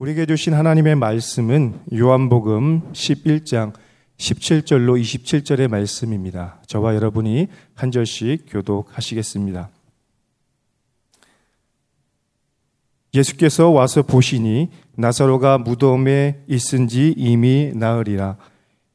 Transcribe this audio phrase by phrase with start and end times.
[0.00, 3.72] 우리에게 주신 하나님의 말씀은 요한복음 11장
[4.16, 6.62] 17절로 27절의 말씀입니다.
[6.68, 9.68] 저와 여러분이 한 절씩 교독하시겠습니다.
[13.12, 18.36] 예수께서 와서 보시니 나사로가 무덤에 있은 지 이미 나으리라.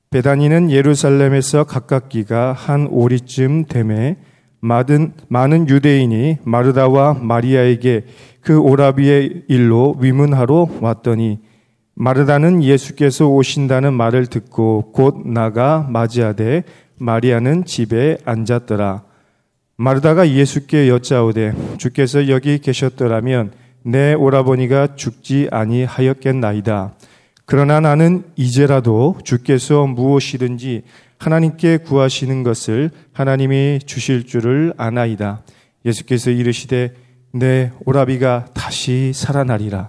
[0.09, 4.15] 베다니는 예루살렘에서 가깝기가 한 오리쯤 되매
[4.63, 8.05] 많은, 많은 유대인이 마르다와 마리아에게
[8.39, 11.39] 그 오라비의 일로 위문하러 왔더니
[11.95, 16.63] 마르다는 예수께서 오신다는 말을 듣고 곧 나가 맞이하되
[16.97, 19.03] 마리아는 집에 앉았더라.
[19.75, 23.51] 마르다가 예수께 여짜오되 주께서 여기 계셨더라면
[23.83, 26.93] 내 오라버니가 죽지 아니하였겠나이다.
[27.45, 30.83] 그러나 나는 이제라도 주께서 무엇이든지
[31.23, 35.43] 하나님께 구하시는 것을 하나님이 주실 줄을 아나이다.
[35.85, 36.93] 예수께서 이르시되
[37.31, 39.87] 내 오라비가 다시 살아나리라.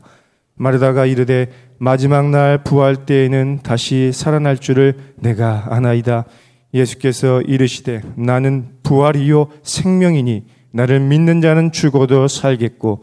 [0.55, 6.25] 마르다가 이르되 마지막 날 부활 때에는 다시 살아날 줄을 내가 아나이다.
[6.73, 13.01] 예수께서 이르시되 나는 부활이요 생명이니 나를 믿는 자는 죽어도 살겠고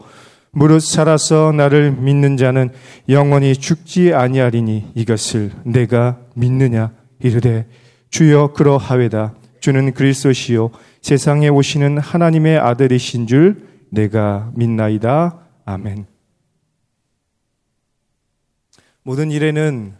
[0.52, 2.70] 무릇 살아서 나를 믿는 자는
[3.10, 7.66] 영원히 죽지 아니하리니 이것을 내가 믿느냐 이르되
[8.12, 9.34] 주여 그러하외다.
[9.60, 15.40] 주는 그리스도시요 세상에 오시는 하나님의 아들이신 줄 내가 믿나이다.
[15.64, 16.06] 아멘.
[19.02, 19.94] 모든 일에는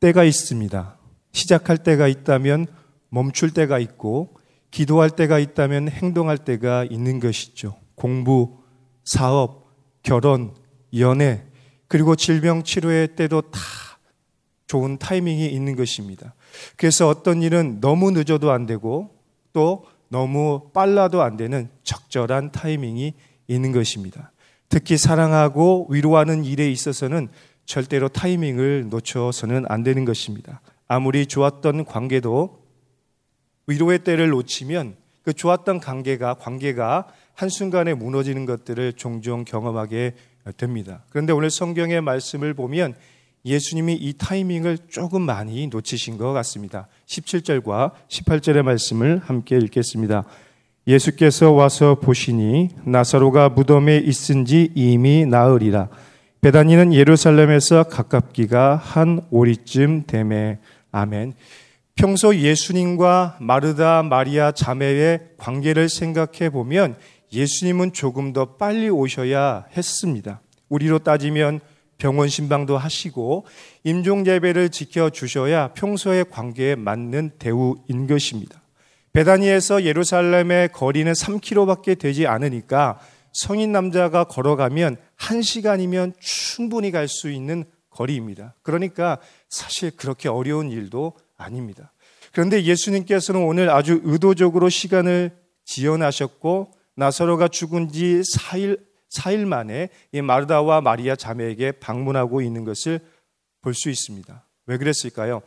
[0.00, 0.98] 때가 있습니다.
[1.30, 2.66] 시작할 때가 있다면
[3.08, 4.34] 멈출 때가 있고
[4.72, 7.76] 기도할 때가 있다면 행동할 때가 있는 것이죠.
[7.94, 8.58] 공부,
[9.04, 9.70] 사업,
[10.02, 10.54] 결혼,
[10.98, 11.44] 연애,
[11.86, 13.60] 그리고 질병 치료의 때도 다
[14.72, 16.34] 좋은 타이밍이 있는 것입니다.
[16.78, 19.14] 그래서 어떤 일은 너무 늦어도 안 되고
[19.52, 23.12] 또 너무 빨라도 안 되는 적절한 타이밍이
[23.48, 24.32] 있는 것입니다.
[24.70, 27.28] 특히 사랑하고 위로하는 일에 있어서는
[27.66, 30.62] 절대로 타이밍을 놓쳐서는 안 되는 것입니다.
[30.88, 32.58] 아무리 좋았던 관계도
[33.66, 40.14] 위로의 때를 놓치면 그 좋았던 관계가 관계가 한순간에 무너지는 것들을 종종 경험하게
[40.56, 41.04] 됩니다.
[41.10, 42.94] 그런데 오늘 성경의 말씀을 보면
[43.44, 46.88] 예수님이 이 타이밍을 조금 많이 놓치신 것 같습니다.
[47.06, 50.24] 17절과 18절의 말씀을 함께 읽겠습니다.
[50.86, 55.88] 예수께서 와서 보시니 나사로가 무덤에 있은 지 이미 나으리라.
[56.40, 60.58] 베다니는 예루살렘에서 가깝기가 한 오리쯤 되매
[60.90, 61.34] 아멘.
[61.94, 66.96] 평소 예수님과 마르다 마리아 자매의 관계를 생각해 보면
[67.32, 70.40] 예수님은 조금 더 빨리 오셔야 했습니다.
[70.68, 71.60] 우리로 따지면
[72.02, 73.46] 병원 신방도 하시고
[73.84, 78.60] 임종 예배를 지켜 주셔야 평소의 관계에 맞는 대우인 것입니다.
[79.12, 82.98] 베다니에서 예루살렘의 거리는 3km밖에 되지 않으니까
[83.32, 88.56] 성인 남자가 걸어가면 1시간이면 충분히 갈 수 있는 거리입니다.
[88.62, 91.92] 그러니까 사실 그렇게 어려운 일도 아닙니다.
[92.32, 95.30] 그런데 예수님께서는 오늘 아주 의도적으로 시간을
[95.66, 103.00] 지연하셨고 나사로가 죽은 지 4일 4일 만에 이 마르다와 마리아 자매에게 방문하고 있는 것을
[103.60, 104.46] 볼 수 있습니다.
[104.66, 105.42] 왜 그랬을까요?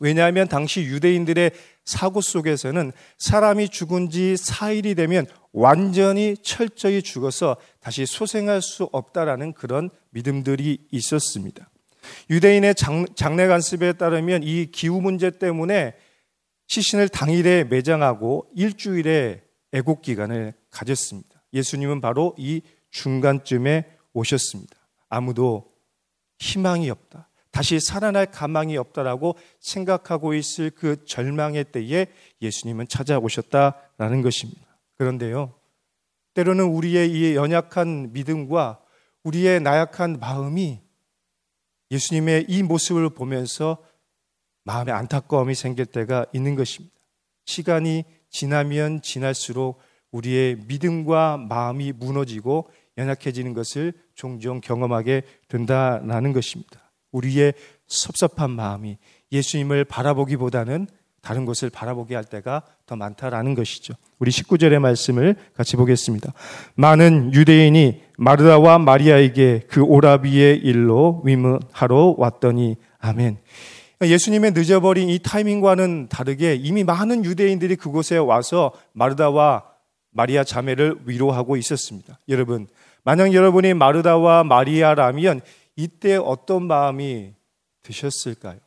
[0.00, 1.52] 왜냐하면 당시 유대인들의
[1.84, 9.90] 사고 속에서는 사람이 죽은 지 4일이 되면 완전히 철저히 죽어서 다시 소생할 수 없다라는 그런
[10.10, 11.70] 믿음들이 있었습니다.
[12.28, 15.94] 유대인의 장, 장례 관습에 따르면 이 기후 문제 때문에
[16.66, 19.42] 시신을 당일에 매장하고 일주일의
[19.72, 21.33] 애국 기간을 가졌습니다.
[21.54, 22.60] 예수님은 바로 이
[22.90, 24.76] 중간쯤에 오셨습니다.
[25.08, 25.72] 아무도
[26.38, 27.28] 희망이 없다.
[27.50, 32.08] 다시 살아날 가망이 없다라고 생각하고 있을 그 절망의 때에
[32.42, 34.76] 예수님은 찾아오셨다라는 것입니다.
[34.96, 35.54] 그런데요,
[36.34, 38.80] 때로는 우리의 이 연약한 믿음과
[39.22, 40.80] 우리의 나약한 마음이
[41.92, 43.78] 예수님의 이 모습을 보면서
[44.64, 46.94] 마음에 안타까움이 생길 때가 있는 것입니다.
[47.44, 49.78] 시간이 지나면 지날수록
[50.14, 56.92] 우리의 믿음과 마음이 무너지고 연약해지는 것을 종종 경험하게 된다는 것입니다.
[57.10, 57.54] 우리의
[57.88, 58.96] 섭섭한 마음이
[59.32, 60.86] 예수님을 바라보기보다는
[61.20, 63.94] 다른 것을 바라보게 할 때가 더 많다라는 것이죠.
[64.18, 66.32] 우리 19절의 말씀을 같이 보겠습니다.
[66.74, 73.38] 많은 유대인이 마르다와 마리아에게 그 오라비의 일로 위문하러 왔더니 아멘.
[74.02, 79.73] 예수님의 늦어버린 이 타이밍과는 다르게 이미 많은 유대인들이 그곳에 와서 마르다와
[80.14, 82.18] 마리아 자매를 위로하고 있었습니다.
[82.28, 82.68] 여러분,
[83.02, 85.40] 만약 여러분이 마르다와 마리아라면
[85.76, 87.32] 이때 어떤 마음이
[87.82, 88.58] 드셨을까요?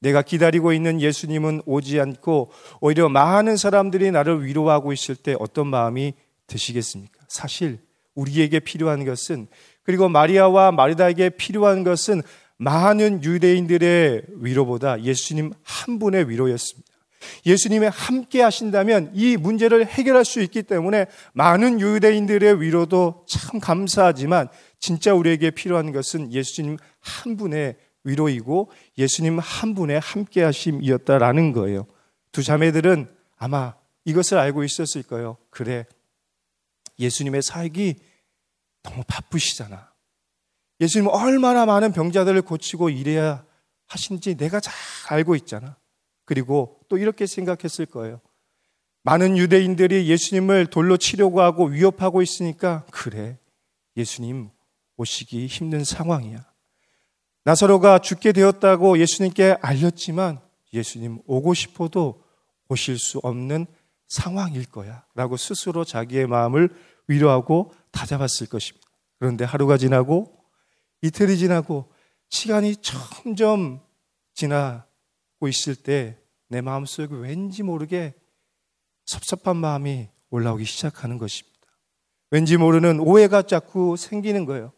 [0.00, 2.50] 내가 기다리고 있는 예수님은 오지 않고
[2.80, 6.14] 오히려 많은 사람들이 나를 위로하고 있을 때 어떤 마음이
[6.46, 7.20] 드시겠습니까?
[7.28, 7.78] 사실
[8.14, 9.48] 우리에게 필요한 것은
[9.82, 12.22] 그리고 마리아와 마리다에게 필요한 것은
[12.56, 16.85] 많은 유대인들의 위로보다 예수님 한 분의 위로였습니다.
[17.44, 25.14] 예수님이 함께 하신다면 이 문제를 해결할 수 있기 때문에 많은 유대인들의 위로도 참 감사하지만 진짜
[25.14, 31.86] 우리에게 필요한 것은 예수님 한 분의 위로이고 예수님 한 분의 함께 하심이었다라는 거예요.
[32.32, 33.74] 두 자매들은 아마
[34.04, 35.36] 이것을 알고 있었을 거예요.
[35.50, 35.84] 그래.
[36.98, 37.96] 예수님의 사역이
[38.82, 39.90] 너무 바쁘시잖아.
[40.80, 43.44] 예수님 얼마나 많은 병자들을 고치고 일해야
[43.86, 44.74] 하신지 내가 잘
[45.08, 45.76] 알고 있잖아.
[46.26, 48.20] 그리고 또 이렇게 생각했을 거예요.
[49.02, 53.38] 많은 유대인들이 예수님을 돌로 치려고 하고 위협하고 있으니까 그래.
[53.96, 54.50] 예수님
[54.96, 56.44] 오시기 힘든 상황이야.
[57.44, 60.40] 나사로가 죽게 되었다고 예수님께 알렸지만
[60.72, 62.24] 예수님 오고 싶어도
[62.68, 63.66] 오실 수 없는
[64.08, 65.04] 상황일 거야.
[65.14, 66.68] 라고 스스로 자기의 마음을
[67.06, 68.86] 위로하고 다잡았을 것입니다.
[69.18, 70.36] 그런데 하루가 지나고
[71.02, 71.92] 이틀이 지나고
[72.28, 73.80] 시간이 점점
[74.34, 74.84] 지나
[75.38, 78.14] 고 있을 때 내 마음속에 왠지 모르게
[79.06, 81.56] 섭섭한 마음이 올라오기 시작하는 것입니다.
[82.30, 84.72] 왠지 모르는 오해가 자꾸 생기는 거예요.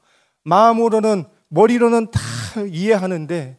[0.44, 2.20] 마음으로는 머리로는 다
[2.68, 3.58] 이해하는데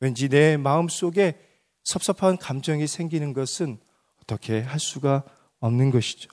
[0.00, 1.38] 왠지 내 마음속에
[1.84, 3.78] 섭섭한 감정이 생기는 것은
[4.22, 5.24] 어떻게 할 수가
[5.60, 6.30] 없는 것이죠.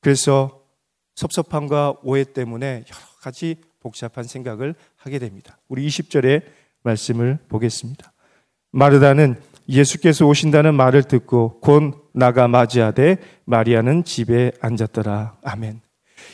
[0.00, 0.64] 그래서
[1.16, 5.58] 섭섭함과 오해 때문에 여러 가지 복잡한 생각을 하게 됩니다.
[5.68, 6.44] 우리 20절의
[6.82, 8.12] 말씀을 보겠습니다.
[8.72, 9.36] 마르다는
[9.68, 15.36] 예수께서 오신다는 말을 듣고 곧 나가 맞이하되 마리아는 집에 앉았더라.
[15.42, 15.80] 아멘.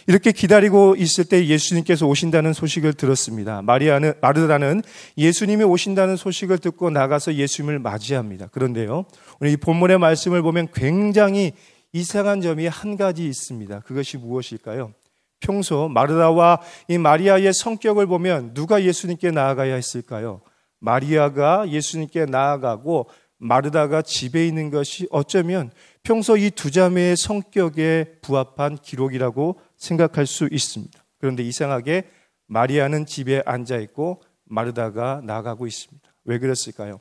[0.06, 3.62] 이렇게 기다리고 있을 때 예수님께서 오신다는 소식을 들었습니다.
[3.62, 4.82] 마리아는 마르다는
[5.16, 8.48] 예수님이 오신다는 소식을 듣고 나가서 예수님을 맞이합니다.
[8.48, 9.04] 그런데요.
[9.40, 11.52] 오늘 이 본문의 말씀을 보면 굉장히
[11.92, 13.80] 이상한 점이 한 가지 있습니다.
[13.80, 14.92] 그것이 무엇일까요?
[15.40, 20.40] 평소 마르다와 이 마리아의 성격을 보면 누가 예수님께 나아가야 했을까요?
[20.84, 23.08] 마리아가 예수님께 나아가고
[23.38, 25.70] 마르다가 집에 있는 것이 어쩌면
[26.02, 31.02] 평소 이 두 자매의 성격에 부합한 기록이라고 생각할 수 있습니다.
[31.18, 32.04] 그런데 이상하게
[32.46, 36.06] 마리아는 집에 앉아 있고 마르다가 나가고 있습니다.
[36.26, 37.00] 왜 그랬을까요?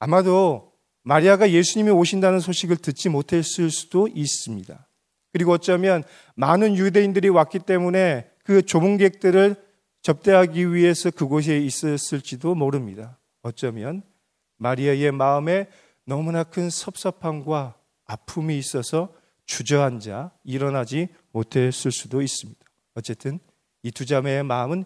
[0.00, 0.72] 아마도
[1.04, 4.88] 마리아가 예수님이 오신다는 소식을 듣지 못했을 수도 있습니다.
[5.32, 6.02] 그리고 어쩌면
[6.34, 9.54] 많은 유대인들이 왔기 때문에 그 조문객들을
[10.02, 13.18] 접대하기 위해서 그곳에 있었을지도 모릅니다.
[13.42, 14.02] 어쩌면
[14.58, 15.68] 마리아의 마음에
[16.04, 19.12] 너무나 큰 섭섭함과 아픔이 있어서
[19.46, 22.60] 주저앉아 일어나지 못했을 수도 있습니다.
[22.94, 23.38] 어쨌든
[23.82, 24.84] 이 두 자매의 마음은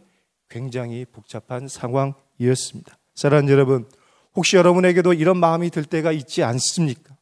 [0.48, 2.98] 굉장히 복잡한 상황이었습니다.
[3.14, 3.88] 사랑하는 여러분,
[4.34, 7.16] 혹시 여러분에게도 이런 마음이 들 때가 있지 않습니까?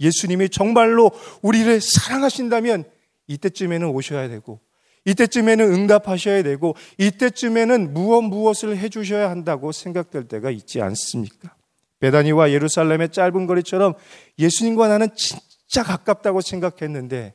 [0.00, 1.10] 예수님이 정말로
[1.42, 2.84] 우리를 사랑하신다면
[3.26, 4.60] 이때쯤에는 오셔야 되고,
[5.08, 11.54] 이때쯤에는 응답하셔야 되고, 이때쯤에는 무엇 무엇을 해주셔야 한다고 생각될 때가 있지 않습니까?
[12.00, 13.94] 베다니와 예루살렘의 짧은 거리처럼
[14.38, 17.34] 예수님과 나는 진짜 가깝다고 생각했는데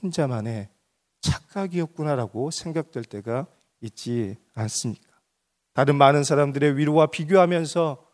[0.00, 0.68] 혼자만의
[1.20, 3.46] 착각이었구나라고 생각될 때가
[3.82, 5.06] 있지 않습니까?
[5.74, 8.04] 다른 많은 사람들의 위로와 비교하면서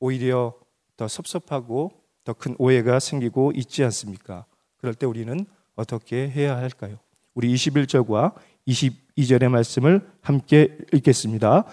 [0.00, 0.54] 오히려
[0.96, 1.92] 더 섭섭하고
[2.24, 4.46] 더 큰 오해가 생기고 있지 않습니까?
[4.78, 6.98] 그럴 때 우리는 어떻게 해야 할까요?
[7.34, 8.34] 우리 21절과
[8.68, 11.64] 22절의 말씀을 함께 읽겠습니다.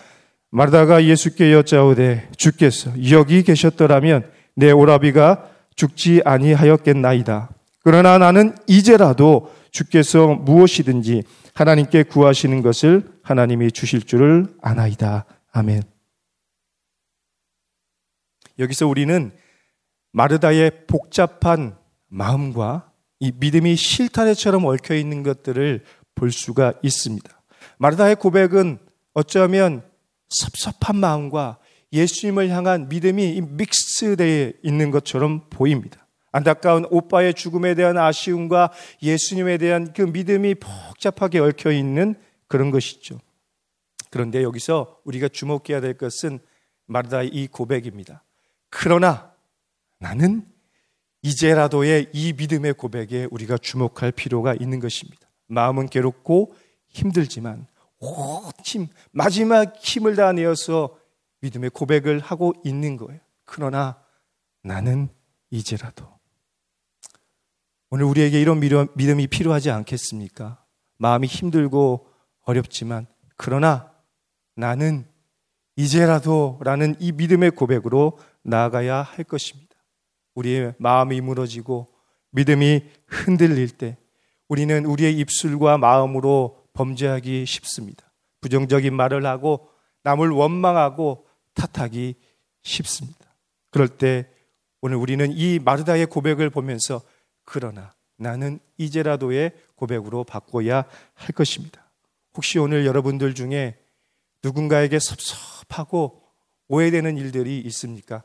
[0.52, 7.50] 마르다가 예수께 여짜오되 주께서 여기 계셨더라면 내 오라비가 죽지 아니하였겠나이다.
[7.84, 11.24] 그러나 나는 이제라도 주께서 무엇이든지
[11.54, 15.26] 하나님께 구하시는 것을 하나님이 주실 줄을 아나이다.
[15.52, 15.84] 아멘.
[18.58, 19.32] 여기서 우리는
[20.12, 22.89] 마르다의 복잡한 마음과
[23.20, 25.84] 이 믿음이 실타래처럼 얽혀 있는 것들을
[26.16, 27.30] 볼 수가 있습니다.
[27.78, 28.80] 마르다의 고백은
[29.14, 29.84] 어쩌면
[30.30, 31.58] 섭섭한 마음과
[31.92, 36.06] 예수님을 향한 믿음이 믹스되어 있는 것처럼 보입니다.
[36.32, 38.72] 안타까운 오빠의 죽음에 대한 아쉬움과
[39.02, 42.16] 예수님에 대한 그 믿음이 복잡하게 얽혀 있는
[42.48, 43.20] 그런 것이죠.
[44.12, 46.40] 그런데 여기서 우리가 주목해야 될 것은
[46.86, 48.24] 마르다의 이 고백입니다.
[48.70, 49.34] 그러나
[50.00, 50.46] 나는
[51.22, 55.30] 이제라도의 이 믿음의 고백에 우리가 주목할 필요가 있는 것입니다.
[55.48, 56.56] 마음은 괴롭고
[56.88, 57.68] 힘들지만
[58.00, 60.98] 오힘 마지막 힘을 다 내어서
[61.42, 63.20] 믿음의 고백을 하고 있는 거예요.
[63.46, 64.02] 그러나
[64.62, 65.10] 나는
[65.50, 66.08] 이제라도
[67.90, 70.64] 오늘 우리에게 이런 믿음이 필요하지 않겠습니까?
[70.98, 72.08] 마음이 힘들고
[72.44, 73.92] 어렵지만 그러나
[74.56, 75.08] 나는
[75.76, 79.69] 이제라도 라는 이 믿음의 고백으로 나아가야 할 것입니다.
[80.40, 81.88] 우리의 마음이 무너지고
[82.32, 83.98] 믿음이 흔들릴 때
[84.48, 88.12] 우리는 우리의 입술과 마음으로 범죄하기 쉽습니다.
[88.42, 89.70] 부정적인 말을 하고
[90.04, 92.16] 남을 원망하고 탓하기
[92.64, 93.36] 쉽습니다.
[93.70, 94.30] 그럴 때
[94.82, 97.02] 오늘 우리는 이 마르다의 고백을 보면서
[97.44, 101.92] 그러나 나는 이제라도의 고백으로 바꿔야 할 것입니다.
[102.34, 103.78] 혹시 오늘 여러분들 중에
[104.44, 106.22] 누군가에게 섭섭하고
[106.70, 108.24] 오해되는 일들이 있습니까?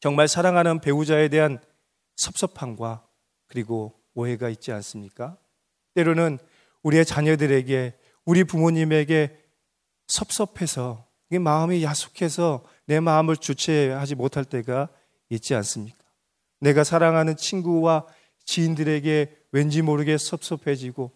[0.00, 1.58] 정말 사랑하는 배우자에 대한
[2.16, 3.06] 섭섭함과
[3.46, 5.36] 그리고 오해가 있지 않습니까?
[5.94, 6.38] 때로는
[6.82, 9.38] 우리의 자녀들에게 우리 부모님에게
[10.08, 14.88] 섭섭해서 마음이 야속해서 내 마음을 주체하지 못할 때가
[15.28, 15.98] 있지 않습니까?
[16.60, 18.06] 내가 사랑하는 친구와
[18.44, 21.12] 지인들에게 왠지 모르게 섭섭해지고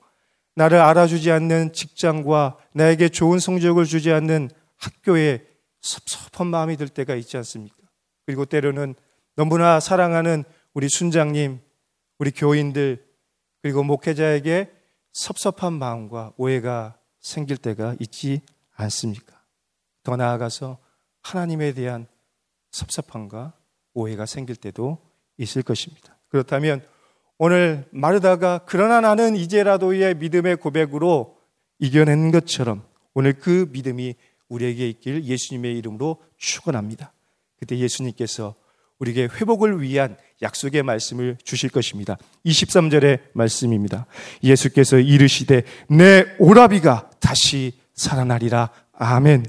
[0.57, 5.47] 나를 알아주지 않는 직장과 나에게 좋은 성적을 주지 않는 학교에
[5.81, 7.80] 섭섭한 마음이 들 때가 있지 않습니까?
[8.27, 8.95] 그리고 때로는
[9.37, 11.61] 너무나 사랑하는 우리 순장님,
[12.19, 13.05] 우리 교인들,
[13.63, 14.71] 그리고 목회자에게
[15.13, 18.41] 섭섭한 마음과 오해가 생길 때가 있지
[18.75, 19.41] 않습니까?
[20.03, 20.79] 더 나아가서
[21.23, 22.07] 하나님에 대한
[22.71, 23.55] 섭섭함과
[23.95, 24.99] 오해가 생길 때도
[25.37, 26.17] 있을 것입니다.
[26.29, 26.85] 그렇다면
[27.39, 31.39] 오늘 마르다가 그러나 나는 이제라도의 믿음의 고백으로
[31.79, 32.85] 이겨낸 것처럼
[33.15, 34.15] 오늘 그 믿음이
[34.49, 37.13] 우리에게 있길 예수님의 이름으로 축원합니다.
[37.61, 38.55] 그때 예수님께서
[38.99, 42.19] 우리에게 회복을 위한 약속의 말씀을 주실 것입니다.
[42.45, 44.07] 23절의 말씀입니다.
[44.43, 48.71] 예수께서 이르시되 내 오라비가 다시 살아나리라.
[48.93, 49.45] 아멘.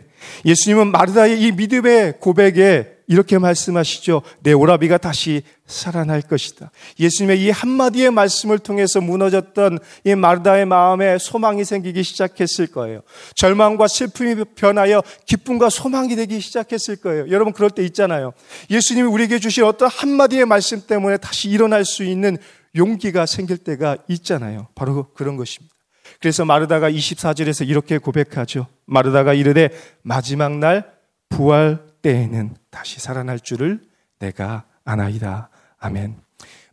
[0.46, 4.22] 예수님은 마르다의 이 믿음의 고백에 이렇게 말씀하시죠.
[4.40, 6.72] 내 오라비가 다시 살아날 것이다.
[6.98, 13.02] 예수님의 이 한마디의 말씀을 통해서 무너졌던 이 마르다의 마음에 소망이 생기기 시작했을 거예요.
[13.36, 17.30] 절망과 슬픔이 변하여 기쁨과 소망이 되기 시작했을 거예요.
[17.30, 18.32] 여러분 그럴 때 있잖아요.
[18.70, 22.38] 예수님이 우리에게 주신 어떤 한마디의 말씀 때문에 다시 일어날 수 있는
[22.78, 24.70] 용기가 생길 때가 있잖아요.
[24.74, 25.76] 바로 그런 것입니다.
[26.22, 28.68] 그래서 마르다가 24절에서 이렇게 고백하죠.
[28.86, 29.70] 마르다가 이르되
[30.02, 30.94] 마지막 날
[31.28, 33.82] 부활 때에는 다시 살아날 줄을
[34.20, 35.50] 내가 아나이다.
[35.80, 36.16] 아멘.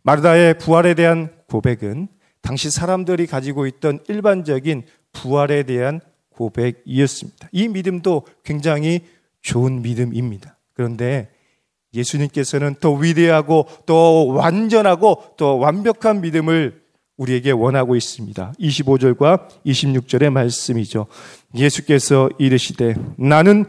[0.03, 2.07] 마르다의 부활에 대한 고백은
[2.41, 5.99] 당시 사람들이 가지고 있던 일반적인 부활에 대한
[6.31, 7.49] 고백이었습니다.
[7.51, 9.01] 이 믿음도 굉장히
[9.41, 10.57] 좋은 믿음입니다.
[10.73, 11.29] 그런데
[11.93, 16.81] 예수님께서는 더 위대하고 또 완전하고 또 완벽한 믿음을
[17.17, 18.53] 우리에게 원하고 있습니다.
[18.59, 21.07] 25절과 26절의 말씀이죠.
[21.55, 23.65] 예수께서 이르시되 나는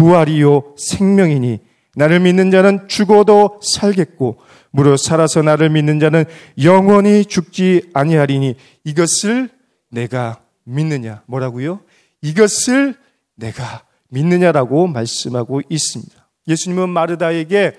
[0.00, 1.58] 부활이요 생명이니
[1.94, 4.38] 나를 믿는 자는 죽어도 살겠고
[4.70, 6.24] 무릇 살아서 나를 믿는 자는
[6.62, 9.50] 영원히 죽지 아니하리니 이것을
[9.90, 11.80] 내가 믿느냐 뭐라고요?
[12.22, 12.94] 이것을
[13.34, 16.28] 내가 믿느냐라고 말씀하고 있습니다.
[16.48, 17.76] 예수님은 마르다에게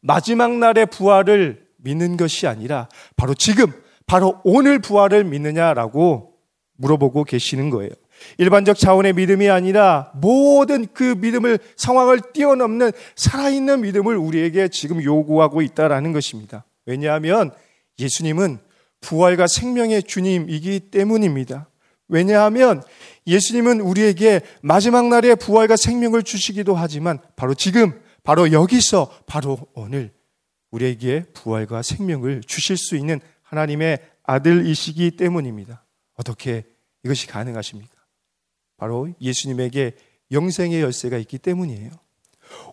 [0.00, 3.72] 마지막 날의 부활을 믿는 것이 아니라 바로 지금
[4.06, 6.34] 바로 오늘 부활을 믿느냐라고
[6.78, 7.90] 물어보고 계시는 거예요.
[8.38, 16.12] 일반적 차원의 믿음이 아니라 모든 그 믿음을 상황을 뛰어넘는 살아있는 믿음을 우리에게 지금 요구하고 있다라는
[16.12, 16.64] 것입니다.
[16.86, 17.52] 왜냐하면
[17.98, 18.58] 예수님은
[19.00, 21.68] 부활과 생명의 주님이기 때문입니다.
[22.08, 22.82] 왜냐하면
[23.26, 30.12] 예수님은 우리에게 마지막 날에 부활과 생명을 주시기도 하지만 바로 지금, 바로 여기서, 바로 오늘
[30.70, 35.84] 우리에게 부활과 생명을 주실 수 있는 하나님의 아들이시기 때문입니다.
[36.14, 36.64] 어떻게
[37.04, 37.99] 이것이 가능하십니까?
[38.80, 39.92] 바로 예수님에게
[40.32, 41.90] 영생의 열쇠가 있기 때문이에요.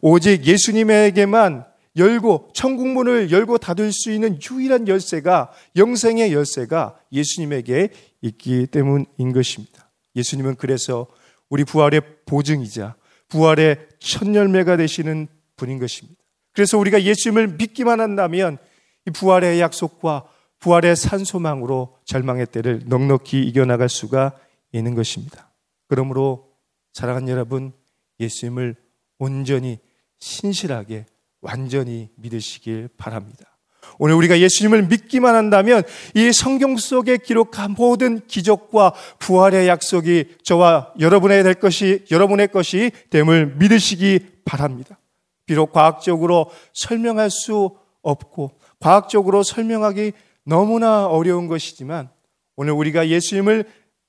[0.01, 1.65] 오직 예수님에게만
[1.97, 7.89] 열고 천국문을 열고 닫을 수 있는 유일한 열쇠가 영생의 열쇠가 예수님에게
[8.21, 9.89] 있기 때문인 것입니다.
[10.15, 11.07] 예수님은 그래서
[11.49, 12.95] 우리 부활의 보증이자
[13.27, 16.21] 부활의 첫 열매가 되시는 분인 것입니다.
[16.53, 18.57] 그래서 우리가 예수님을 믿기만 한다면
[19.05, 20.25] 이 부활의 약속과
[20.59, 24.31] 부활의 산소망으로 절망의 때를 넉넉히 이겨나갈 수가
[24.71, 25.47] 있는 것입니다.
[25.88, 26.50] 그러므로
[26.94, 27.74] 사랑하는 여러분,
[28.20, 28.75] 예수님을
[29.20, 29.79] 온전히
[30.20, 31.06] 신실하게
[31.41, 33.58] 완전히 믿으시길 바랍니다.
[34.00, 41.44] 오늘 우리가 예수님을 믿기만 한다면 이 성경 속에 기록한 모든 기적과 부활의 약속이 저와 여러분의
[41.44, 45.00] 될 것이 여러분의 것이 됨을 믿으시기 바랍니다.
[45.46, 50.12] 비록 과학적으로 설명할 수 없고 과학적으로 설명하기
[50.44, 52.10] 너무나 어려운 것이지만
[52.56, 53.65] 오늘 우리가 예수님을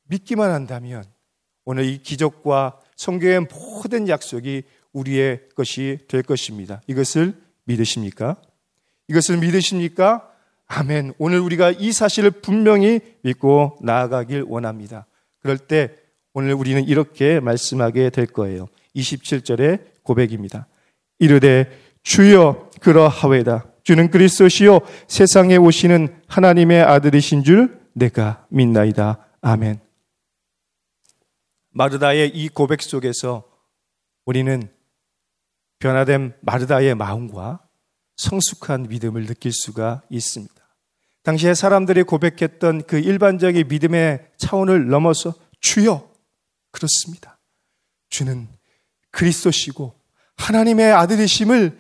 [0.09, 1.05] 믿기만 한다면
[1.71, 4.63] 오늘 이 기적과 성경의 모든 약속이
[4.95, 6.81] 우리의 것이 될 것입니다.
[6.87, 7.35] 이것을
[7.65, 8.37] 믿으십니까?
[9.09, 10.31] 이것을 믿으십니까?
[10.67, 11.13] 아멘.
[11.19, 15.05] 오늘 우리가 이 사실을 분명히 믿고 나아가길 원합니다.
[15.41, 15.91] 그럴 때
[16.33, 18.69] 오늘 우리는 이렇게 말씀하게 될 거예요.
[18.97, 20.69] 27절의 고백입니다.
[21.19, 21.71] 이르되
[22.03, 23.67] 주여 그러하외다.
[23.83, 29.27] 주는 그리스도시요 세상에 오시는 하나님의 아들이신 줄 내가 믿나이다.
[29.43, 29.88] 아멘.
[31.71, 33.49] 마르다의 이 고백 속에서
[34.25, 34.63] 우리는
[35.79, 37.61] 변화된 마르다의 마음과
[38.17, 40.55] 성숙한 믿음을 느낄 수가 있습니다.
[41.23, 46.11] 당시에 사람들이 고백했던 그 일반적인 믿음의 차원을 넘어서 주여
[46.71, 47.39] 그렇습니다.
[48.09, 48.49] 주는
[49.11, 49.95] 그리스도시고
[50.37, 51.79] 하나님의 아들이심을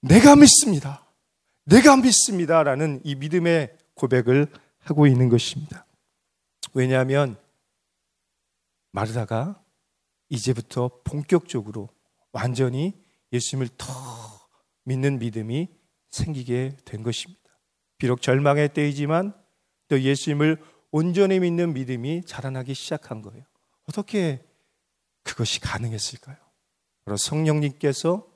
[0.00, 1.04] 내가 믿습니다.
[1.64, 4.46] 내가 믿습니다 라는 이 믿음의 고백을
[4.80, 5.86] 하고 있는 것입니다.
[6.72, 7.36] 왜냐하면
[8.92, 9.62] 마르다가
[10.28, 11.88] 이제부터 본격적으로
[12.32, 12.94] 완전히
[13.32, 13.86] 예수님을 더
[14.84, 15.68] 믿는 믿음이
[16.10, 17.40] 생기게 된 것입니다.
[17.98, 19.34] 비록 절망의 때이지만
[19.88, 23.44] 또 예수님을 온전히 믿는 믿음이 자라나기 시작한 거예요.
[23.88, 24.44] 어떻게
[25.22, 26.36] 그것이 가능했을까요?
[27.04, 28.26] 바로 성령님께서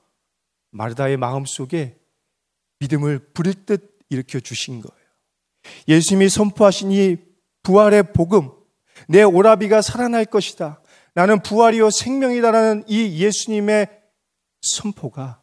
[0.71, 1.99] 마르다의 마음 속에
[2.79, 5.07] 믿음을 부릴 듯 일으켜 주신 거예요.
[5.87, 7.17] 예수님이 선포하신 이
[7.63, 8.51] 부활의 복음,
[9.07, 10.81] 내 오라비가 살아날 것이다.
[11.13, 13.87] 나는 부활이요 생명이다라는 이 예수님의
[14.61, 15.41] 선포가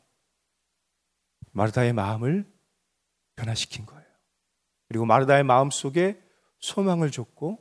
[1.52, 2.45] 마르다의 마음을
[3.37, 4.04] 변화시킨 거예요.
[4.88, 6.21] 그리고 마르다의 마음 속에
[6.59, 7.59] 소망을 줬고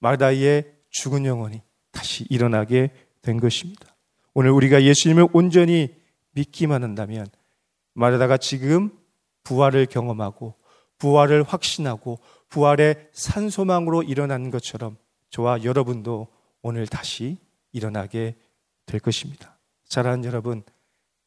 [0.00, 2.92] 마르다의 죽은 영혼이 다시 일어나게
[3.22, 3.96] 된 것입니다.
[4.34, 5.94] 오늘 우리가 예수님을 온전히
[6.32, 7.26] 믿기만 한다면
[7.94, 8.96] 마르다가 지금
[9.42, 10.54] 부활을 경험하고
[10.98, 12.18] 부활을 확신하고
[12.48, 14.96] 부활의 산소망으로 일어난 것처럼
[15.30, 16.28] 저와 여러분도
[16.62, 17.38] 오늘 다시
[17.72, 18.36] 일어나게
[18.86, 19.58] 될 것입니다.
[19.84, 20.62] 사랑하는 여러분,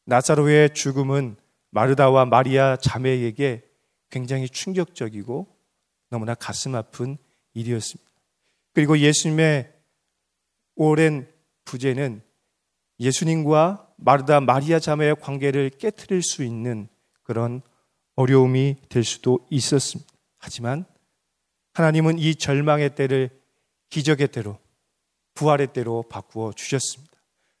[0.04, 1.36] 나사로의 죽음은
[1.70, 3.62] 마르다와 마리아 자매에게
[4.10, 5.46] 굉장히 충격적이고
[6.10, 7.16] 너무나 가슴 아픈
[7.54, 8.10] 일이었습니다.
[8.74, 9.72] 그리고 예수님의
[10.74, 11.32] 오랜
[11.64, 12.22] 부재는
[13.00, 16.88] 예수님과 마르다 마리아 자매의 관계를 깨뜨릴 수 있는
[17.22, 17.62] 그런
[18.16, 20.10] 어려움이 될 수도 있었습니다.
[20.38, 20.84] 하지만
[21.72, 23.30] 하나님은 이 절망의 때를
[23.92, 24.58] 기적의 때로
[25.34, 27.12] 부활의 때로 바꾸어 주셨습니다.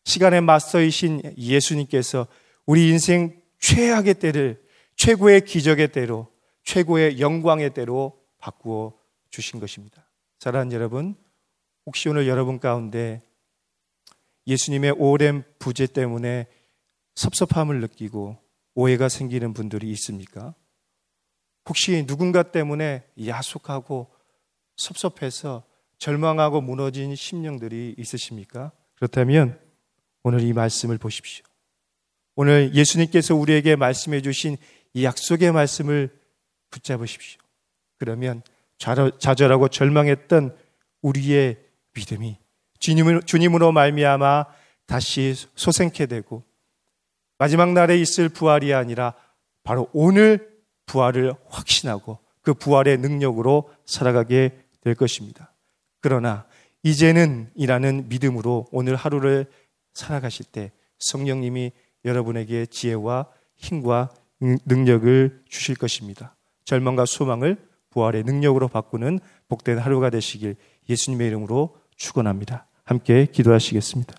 [0.04, 2.26] 시간의 마스터이신 예수님께서
[2.64, 6.32] 우리 인생 최악의 때를 최고의 기적의 때로
[6.64, 10.08] 최고의 영광의 때로 바꾸어 주신 것입니다.
[10.38, 11.16] 사랑하는 여러분,
[11.84, 13.20] 혹시 오늘 여러분 가운데
[14.46, 16.46] 예수님의 오랜 부재 때문에
[17.14, 18.38] 섭섭함을 느끼고
[18.74, 20.54] 오해가 생기는 분들이 있습니까?
[21.68, 24.10] 혹시 누군가 때문에 야속하고
[24.76, 25.70] 섭섭해서
[26.02, 28.72] 절망하고 무너진 심령들이 있으십니까?
[28.96, 29.56] 그렇다면
[30.24, 31.44] 오늘 이 말씀을 보십시오.
[32.34, 34.56] 오늘 예수님께서 우리에게 말씀해 주신
[34.94, 36.10] 이 약속의 말씀을
[36.70, 37.40] 붙잡으십시오.
[37.98, 38.42] 그러면
[38.78, 40.56] 좌절하고 절망했던
[41.02, 41.60] 우리의
[41.94, 42.36] 믿음이
[42.80, 44.46] 주님으로 말미암아
[44.86, 46.42] 다시 소생케 되고
[47.38, 49.14] 마지막 날에 있을 부활이 아니라
[49.62, 50.52] 바로 오늘
[50.86, 55.51] 부활을 확신하고 그 부활의 능력으로 살아가게 될 것입니다.
[56.02, 56.44] 그러나
[56.82, 59.46] 이제는 이라는 믿음으로 오늘 하루를
[59.94, 61.72] 살아가실 때 성령님이
[62.04, 64.10] 여러분에게 지혜와 힘과
[64.66, 66.36] 능력을 주실 것입니다.
[66.64, 67.56] 절망과 소망을
[67.90, 70.56] 부활의 능력으로 바꾸는 복된 하루가 되시길
[70.88, 72.66] 예수님의 이름으로 축원합니다.
[72.84, 74.14] 함께 기도하시겠습니다.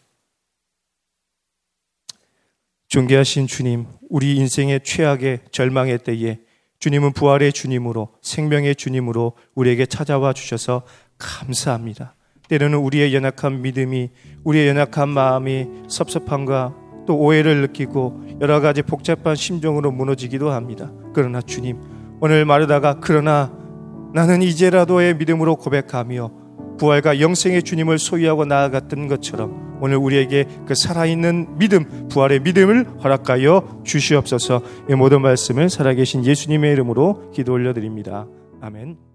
[2.87, 6.39] 존귀하신 주님, 우리 인생의 최악의 절망의 때에
[6.79, 10.83] 주님은 부활의 주님으로 생명의 주님으로 우리에게 찾아와 주셔서
[11.23, 12.15] 감사합니다.
[12.49, 14.12] 때로는 우리의 연약한 믿음이
[14.43, 16.75] 우리의 연약한 마음이 섭섭함과
[17.07, 20.91] 또 오해를 느끼고 여러 가지 복잡한 심정으로 무너지기도 합니다.
[21.13, 21.79] 그러나 주님,
[22.21, 23.51] 오늘 마르다가 그러나
[24.13, 26.31] 나는 이제라도의 믿음으로 고백하며
[26.77, 34.62] 부활과 영생의 주님을 소유하고 나아갔던 것처럼 오늘 우리에게 그 살아있는 믿음, 부활의 믿음을 허락하여 주시옵소서
[34.89, 38.27] 이 모든 말씀을 살아계신 예수님의 이름으로 기도 올려드립니다.
[38.62, 39.12] 아멘.